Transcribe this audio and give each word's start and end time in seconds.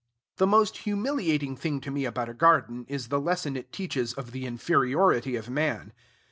The 0.37 0.47
most 0.47 0.77
humiliating 0.77 1.55
thing 1.55 1.79
to 1.81 1.91
me 1.91 2.05
about 2.05 2.27
a 2.27 2.33
garden 2.33 2.85
is 2.89 3.09
the 3.09 3.21
lesson 3.21 3.55
it 3.55 3.71
teaches 3.71 4.13
of 4.13 4.31
the 4.31 4.47
inferiority 4.47 5.35
of 5.35 5.47
man. 5.47 5.93